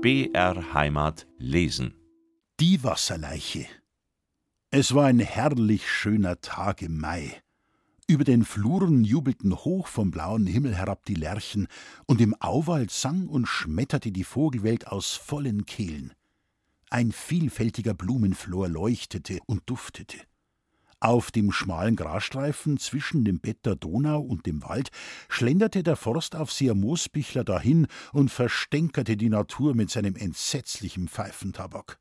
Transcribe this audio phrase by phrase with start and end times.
[0.00, 1.92] BR Heimat lesen.
[2.60, 3.66] Die Wasserleiche.
[4.70, 7.42] Es war ein herrlich schöner Tag im Mai.
[8.06, 11.66] Über den Fluren jubelten hoch vom blauen Himmel herab die Lerchen,
[12.06, 16.12] und im Auwald sang und schmetterte die Vogelwelt aus vollen Kehlen.
[16.90, 20.18] Ein vielfältiger Blumenflor leuchtete und duftete.
[21.00, 24.90] Auf dem schmalen Grasstreifen zwischen dem Bett der Donau und dem Wald
[25.28, 32.00] schlenderte der Forstaufseher Moosbichler dahin und verstänkerte die Natur mit seinem entsetzlichen Pfeifentabak.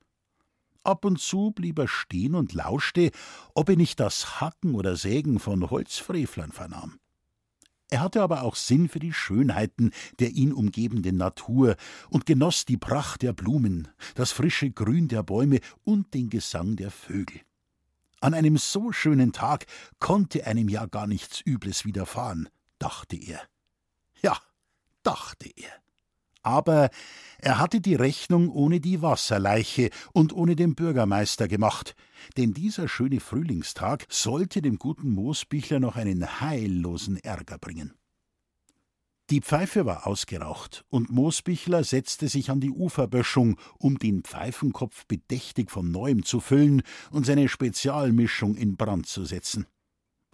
[0.84, 3.12] Ab und zu blieb er stehen und lauschte,
[3.54, 6.98] ob er nicht das Hacken oder Sägen von Holzfrevlern vernahm.
[7.90, 11.76] Er hatte aber auch Sinn für die Schönheiten der ihn umgebenden Natur
[12.10, 16.90] und genoss die Pracht der Blumen, das frische Grün der Bäume und den Gesang der
[16.90, 17.42] Vögel.
[18.20, 19.66] An einem so schönen Tag
[20.00, 22.50] konnte einem ja gar nichts Übles widerfahren,
[22.80, 23.42] dachte er.
[24.22, 24.38] Ja,
[25.04, 25.72] dachte er.
[26.42, 26.90] Aber
[27.40, 31.96] er hatte die Rechnung ohne die Wasserleiche und ohne den Bürgermeister gemacht,
[32.38, 37.94] denn dieser schöne Frühlingstag sollte dem guten Moosbichler noch einen heillosen Ärger bringen.
[39.30, 45.70] Die Pfeife war ausgeraucht, und Moosbichler setzte sich an die Uferböschung, um den Pfeifenkopf bedächtig
[45.70, 49.66] von neuem zu füllen und seine Spezialmischung in Brand zu setzen.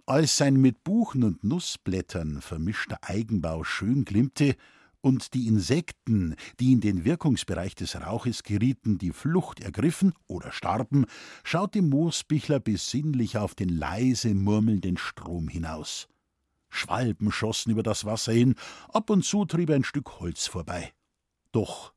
[0.06, 4.54] Als sein mit Buchen und Nussblättern vermischter Eigenbau schön glimmte
[5.00, 11.06] und die Insekten, die in den Wirkungsbereich des Rauches gerieten, die Flucht ergriffen oder starben,
[11.42, 16.06] schaute Moosbichler besinnlich auf den leise murmelnden Strom hinaus.
[16.74, 18.56] Schwalben schossen über das Wasser hin,
[18.92, 20.92] ab und zu trieb ein Stück Holz vorbei.
[21.52, 21.92] Doch,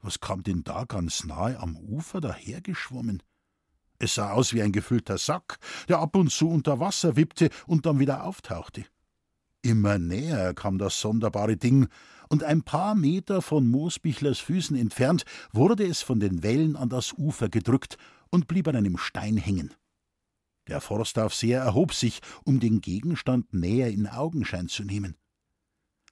[0.00, 3.22] was kam denn da ganz nahe am Ufer dahergeschwommen?
[4.00, 7.86] Es sah aus wie ein gefüllter Sack, der ab und zu unter Wasser wippte und
[7.86, 8.84] dann wieder auftauchte.
[9.62, 11.88] Immer näher kam das sonderbare Ding,
[12.28, 17.14] und ein paar Meter von Moosbichlers Füßen entfernt wurde es von den Wellen an das
[17.14, 17.96] Ufer gedrückt
[18.30, 19.74] und blieb an einem Stein hängen.
[20.68, 25.16] Der Forstaufseher erhob sich, um den Gegenstand näher in Augenschein zu nehmen.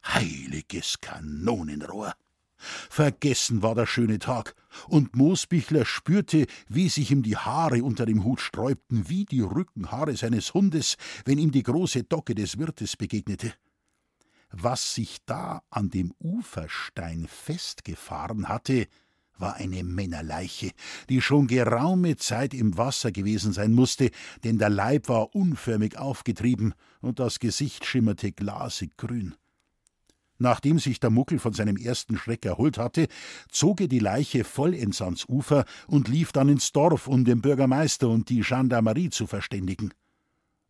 [0.04, 2.14] Heiliges Kanonenrohr!
[2.58, 4.54] Vergessen war der schöne Tag,
[4.88, 10.16] und Moosbichler spürte, wie sich ihm die Haare unter dem Hut sträubten, wie die Rückenhaare
[10.16, 10.96] seines Hundes,
[11.26, 13.52] wenn ihm die große Docke des Wirtes begegnete.
[14.50, 18.86] Was sich da an dem Uferstein festgefahren hatte,
[19.38, 20.70] war eine Männerleiche,
[21.08, 24.10] die schon geraume Zeit im Wasser gewesen sein musste,
[24.44, 29.34] denn der Leib war unförmig aufgetrieben und das Gesicht schimmerte glasig grün.
[30.38, 33.08] Nachdem sich der Muckel von seinem ersten Schreck erholt hatte,
[33.50, 38.08] zog er die Leiche vollends ans Ufer und lief dann ins Dorf, um den Bürgermeister
[38.08, 39.94] und die Gendarmerie zu verständigen.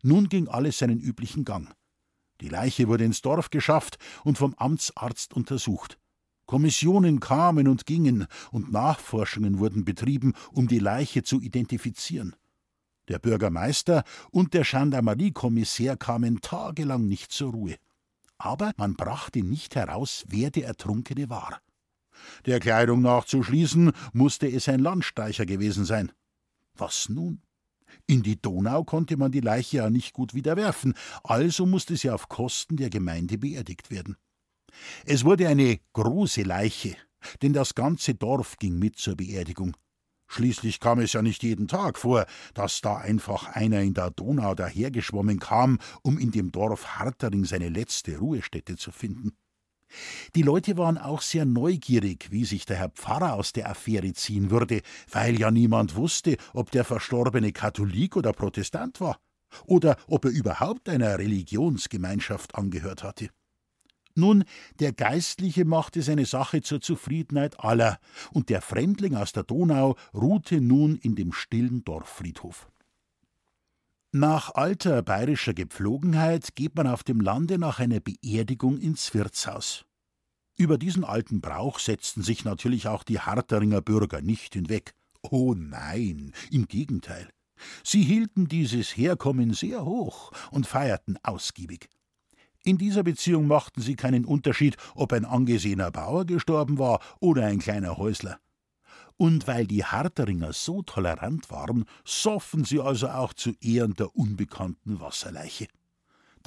[0.03, 1.73] Nun ging alles seinen üblichen Gang.
[2.39, 5.97] Die Leiche wurde ins Dorf geschafft und vom Amtsarzt untersucht.
[6.47, 12.35] Kommissionen kamen und gingen, und Nachforschungen wurden betrieben, um die Leiche zu identifizieren.
[13.09, 17.75] Der Bürgermeister und der Gendarmeriekommissär kamen tagelang nicht zur Ruhe.
[18.37, 21.61] Aber man brachte nicht heraus, wer der Ertrunkene war.
[22.45, 26.11] Der Kleidung nach zu schließen, musste es ein Landstreicher gewesen sein.
[26.75, 27.41] Was nun?
[28.05, 30.93] In die Donau konnte man die Leiche ja nicht gut wieder werfen,
[31.23, 34.17] also musste sie auf Kosten der Gemeinde beerdigt werden.
[35.05, 36.95] Es wurde eine große Leiche,
[37.41, 39.75] denn das ganze Dorf ging mit zur Beerdigung.
[40.29, 44.55] Schließlich kam es ja nicht jeden Tag vor, dass da einfach einer in der Donau
[44.55, 49.31] dahergeschwommen kam, um in dem Dorf Hartering seine letzte Ruhestätte zu finden.
[50.35, 54.51] Die Leute waren auch sehr neugierig, wie sich der Herr Pfarrer aus der Affäre ziehen
[54.51, 59.17] würde, weil ja niemand wusste, ob der Verstorbene Katholik oder Protestant war,
[59.65, 63.29] oder ob er überhaupt einer Religionsgemeinschaft angehört hatte.
[64.17, 64.45] Nun,
[64.79, 67.99] der Geistliche machte seine Sache zur Zufriedenheit aller,
[68.31, 72.67] und der Fremdling aus der Donau ruhte nun in dem stillen Dorffriedhof.
[74.11, 79.85] Nach alter bayerischer Gepflogenheit geht man auf dem Lande nach einer Beerdigung ins Wirtshaus.
[80.55, 84.95] Über diesen alten Brauch setzten sich natürlich auch die Harteringer Bürger nicht hinweg.
[85.21, 87.29] Oh nein, im Gegenteil.
[87.83, 91.89] Sie hielten dieses Herkommen sehr hoch und feierten ausgiebig.
[92.67, 97.59] In dieser Beziehung machten sie keinen Unterschied, ob ein angesehener Bauer gestorben war oder ein
[97.59, 98.39] kleiner Häusler.
[99.15, 104.99] Und weil die Harteringer so tolerant waren, soffen sie also auch zu Ehren der unbekannten
[104.99, 105.67] Wasserleiche.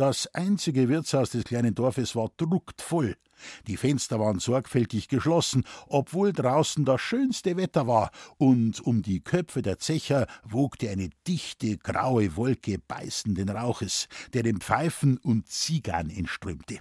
[0.00, 3.19] Das einzige Wirtshaus des kleinen Dorfes war drucktvoll.
[3.67, 9.61] Die Fenster waren sorgfältig geschlossen, obwohl draußen das schönste Wetter war, und um die Köpfe
[9.61, 16.79] der Zecher wogte eine dichte graue Wolke beißenden Rauches, der den Pfeifen und Zigarren entströmte.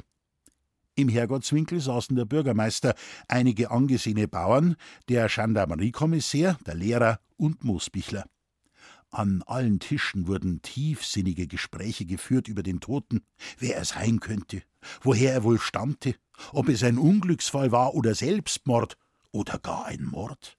[0.96, 2.96] Im Herrgottswinkel saßen der Bürgermeister,
[3.28, 4.78] einige angesehene Bauern,
[5.10, 8.24] der Gendarmeriekommissär, der Lehrer und Moosbichler.
[9.12, 13.22] An allen Tischen wurden tiefsinnige Gespräche geführt über den Toten,
[13.58, 14.62] wer er sein könnte,
[15.02, 16.16] woher er wohl stammte,
[16.52, 18.98] ob es ein Unglücksfall war oder Selbstmord
[19.32, 20.58] oder gar ein Mord.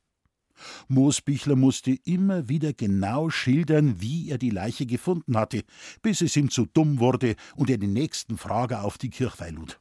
[0.89, 5.63] Moosbichler musste immer wieder genau schildern, wie er die Leiche gefunden hatte,
[6.03, 9.81] bis es ihm zu dumm wurde und er den nächsten Frager auf die Kirchweih lud.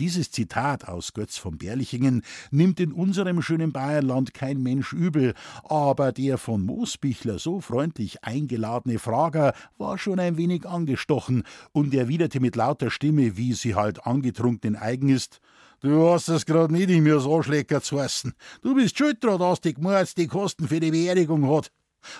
[0.00, 6.10] Dieses Zitat aus Götz von Berlichingen nimmt in unserem schönen Bayerland kein Mensch übel, aber
[6.10, 12.56] der von Moosbichler so freundlich eingeladene Frager war schon ein wenig angestochen und erwiderte mit
[12.56, 15.40] lauter Stimme, wie sie halt angetrunkenen eigen ist,
[15.80, 18.32] Du hast es grad nicht in mir so Anschläger zu essen.
[18.62, 21.70] Du bist schuld dran, dass die Gmords die Kosten für die Beerdigung hat.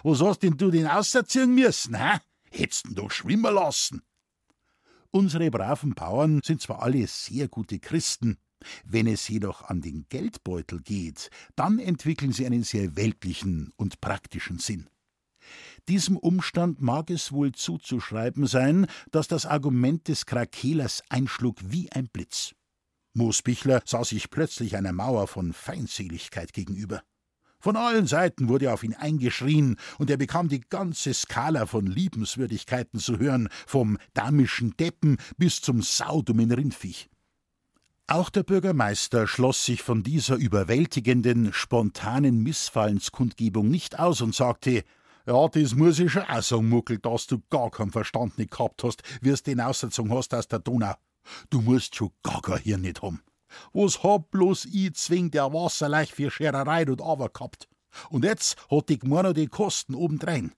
[0.02, 2.18] Was hast denn du den ausziehen müssen, hä?
[2.50, 4.02] Hättest du schwimmen lassen.
[5.14, 8.36] Unsere braven Bauern sind zwar alle sehr gute Christen,
[8.84, 14.58] wenn es jedoch an den Geldbeutel geht, dann entwickeln sie einen sehr weltlichen und praktischen
[14.58, 14.90] Sinn.
[15.86, 22.08] Diesem Umstand mag es wohl zuzuschreiben sein, dass das Argument des Krakelers einschlug wie ein
[22.08, 22.56] Blitz.
[23.12, 27.04] Moosbichler sah sich plötzlich einer Mauer von Feindseligkeit gegenüber.
[27.64, 33.00] Von allen Seiten wurde auf ihn eingeschrien, und er bekam die ganze Skala von Liebenswürdigkeiten
[33.00, 37.08] zu hören, vom damischen Deppen bis zum saudummen Rindviech.
[38.06, 44.84] Auch der Bürgermeister schloss sich von dieser überwältigenden, spontanen Missfallenskundgebung nicht aus und sagte,
[45.26, 48.84] ja, das muss ich schon auch sagen, Muckel, dass du gar keinen Verstand nicht gehabt
[48.84, 50.96] hast, wie es den ausgezogen hast aus der Donau.
[51.48, 53.22] Du musst schon gar kein Hirn nicht haben.
[53.72, 57.68] Was hab bloß ich zwing der Wasserleich für Schererei und aber gehabt.
[58.10, 60.52] Und jetzt hat die Gmor noch die Kosten obendrein.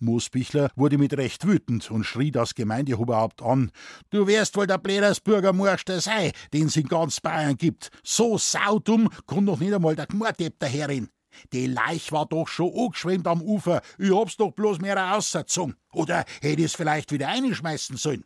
[0.00, 3.72] Moosbichler wurde mit Recht wütend und schrie das Gemeindeoberhaupt an.
[4.10, 7.90] Du wärst wohl der Blädersbürgermeister sei, den es in ganz Bayern gibt.
[8.04, 11.08] So saudumm kann doch nicht einmal der Gmordepp daherin.
[11.52, 13.82] Die Leich war doch schon angeschwemmt am Ufer.
[13.98, 15.76] Ich hab's doch bloß mehr ausgezogen.
[15.92, 18.24] Oder hätte es vielleicht wieder einschmeißen sollen.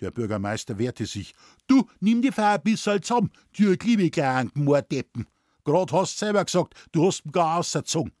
[0.00, 1.34] Der Bürgermeister wehrte sich.
[1.66, 5.26] Du, nimm die Feier bisserl zusammen, du liebe kleinen Mordeppen.
[5.64, 8.12] Grad hast selber gesagt, du hast ihn gar ausgezogen.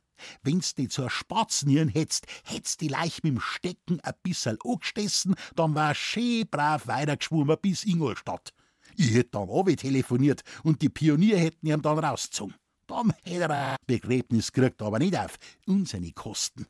[0.42, 5.94] Wenn's die zur Spatznieren hättst, hätt's die Leich mit'm Stecken a bisserl angestessen, dann war
[5.94, 8.52] schön brav weitergeschwommen bis Ingolstadt.
[8.96, 12.54] Ich hätt dann auch telefoniert und die Pionier hätten ihm dann rausgezogen.
[12.88, 15.36] Dann hätt er ein Begräbnis gekriegt, aber nicht auf
[15.66, 16.66] unsere Kosten.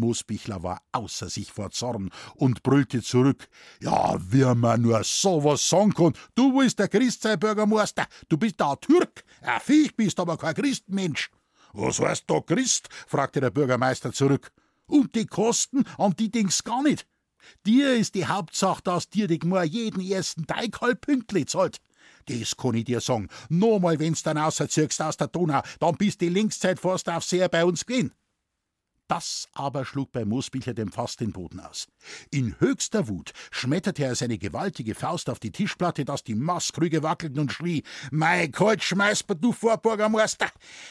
[0.00, 3.48] Moosbichler war außer sich vor Zorn und brüllte zurück.
[3.80, 6.14] Ja, wie man nur sowas sagen kann.
[6.34, 8.06] Du willst der Christ sein, Bürgermeister.
[8.28, 9.24] Du bist da Türk.
[9.42, 11.30] Ein Viech bist aber kein Christmensch.
[11.72, 12.88] Was heißt da Christ?
[13.06, 14.52] fragte der Bürgermeister zurück.
[14.86, 17.06] Und die Kosten, an die denkst gar nicht.
[17.66, 21.78] Dir ist die Hauptsache, dass dir die Gmor jeden ersten Teig halb pünktlich zahlt.
[22.26, 23.28] Das kann ich dir sagen.
[23.48, 27.64] Nochmal, wenn's dann außerziehst aus der Donau, dann bist die Linkszeit fast auf sehr bei
[27.64, 28.12] uns gewesen.
[29.10, 31.88] Das aber schlug bei Moosbichler dem Fass den Boden aus.
[32.30, 37.40] In höchster Wut schmetterte er seine gewaltige Faust auf die Tischplatte, dass die Maßkrüge wackelten
[37.40, 40.46] und schrie: Mein Gott, schmeiß du vor, Bürgermeister!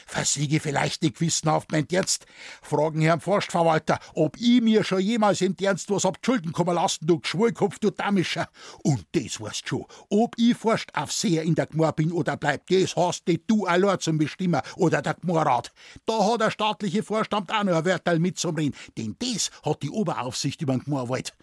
[0.06, 2.25] Versiege vielleicht nicht gewissenhaft mein Dienst.
[2.62, 7.07] Fragen Herrn Forstverwalter, ob ich mir schon jemals im Dienst was hab Schulden kommen lassen,
[7.07, 8.50] du Geschwulkopf, du Damischer.
[8.83, 12.67] Und das weißt schon, ob ich Forst auf See in der Gmor bin oder bleib,
[12.67, 15.72] das hast nicht du allein zum Bestimmer oder der Gmorrat.
[16.05, 20.62] Da hat der staatliche Vorstand auch noch ein Wörterl mitzumreden, denn das hat die Oberaufsicht
[20.62, 21.36] über den Gmorwald.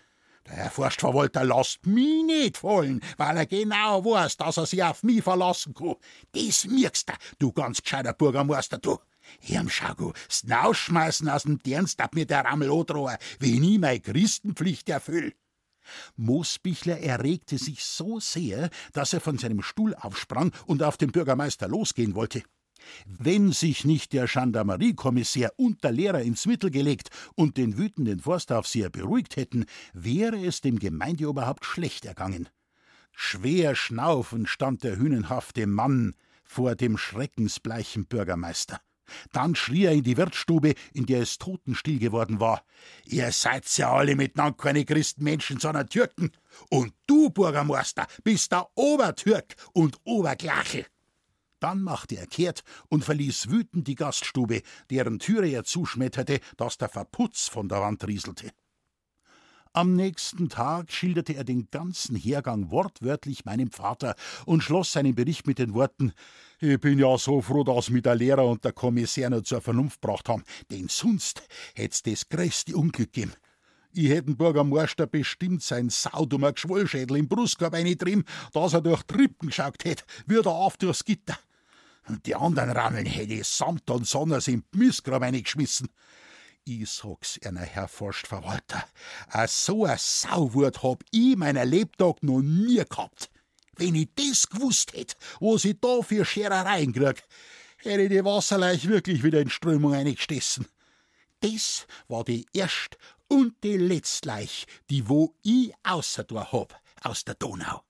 [0.46, 5.02] Der Herr Forstverwalter lässt mich nicht fallen, weil er genau weiß, dass er sich auf
[5.02, 5.96] mich verlassen kann.
[6.32, 8.98] Das merkst du, du ganz gescheiter Bürgermeister, du.
[9.40, 14.00] Herrn Schago, das Ausschmeißen aus dem Dienst hat mir der Rammel androhen, wenn ich meine
[14.00, 15.34] Christenpflicht erfüll.
[16.16, 21.66] Moosbichler erregte sich so sehr, dass er von seinem Stuhl aufsprang und auf den Bürgermeister
[21.66, 22.42] losgehen wollte.
[23.06, 28.90] Wenn sich nicht der Gendarmeriekommissär und der Lehrer ins Mittel gelegt und den wütenden Forstaufseher
[28.90, 32.48] beruhigt hätten, wäre es dem Gemeindeoberhaupt schlecht ergangen.
[33.12, 36.14] Schwer schnaufend stand der hünenhafte Mann
[36.44, 38.80] vor dem schreckensbleichen Bürgermeister.
[39.32, 42.64] Dann schrie er in die Wirtsstube, in der es totenstill geworden war.
[43.04, 46.32] Ihr seid ja alle miteinander keine Christenmenschen, sondern Türken.
[46.70, 50.86] Und du, Bürgermeister, bist der Obertürk und Oberglachel.
[51.60, 56.88] Dann machte er kehrt und verließ wütend die Gaststube, deren Türe er zuschmetterte, dass der
[56.88, 58.50] Verputz von der Wand rieselte.
[59.76, 64.14] Am nächsten Tag schilderte er den ganzen Hergang wortwörtlich meinem Vater
[64.46, 66.14] und schloss seinen Bericht mit den Worten
[66.60, 70.00] Ich bin ja so froh, dass mich der Lehrer und der Kommissär noch zur Vernunft
[70.00, 71.42] gebracht haben, denn sonst
[71.74, 73.34] hätt's das größte Unglück gegeben.
[73.98, 79.86] Ich hätten Bürgermeister bestimmt sein saudummer Geschwollschädel im Brustkorb eingetrieben, dass er durch Trippen geschaut
[79.86, 81.38] hätte, wie der auf durchs Gitter.
[82.06, 85.88] Und die anderen Rammeln hätte ich samt und sonders im Missgrab eingeschmissen.
[86.66, 88.84] Ich sag's einer, Herr Forstverwalter,
[89.30, 93.30] a so a Sauwurt hab ich meiner Lebtag noch nie gehabt.
[93.78, 97.22] Wenn ich das gewusst hätt, was ich da für Scherereien krieg,
[97.78, 100.66] hätte ich die Wasserleich wirklich wieder in Strömung eingestessen.
[101.40, 107.34] Das war die erst und die letzte Leich, die wo ich außer hab aus der
[107.34, 107.82] Donau.